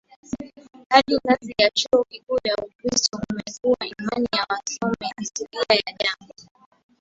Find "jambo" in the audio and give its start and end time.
6.03-6.33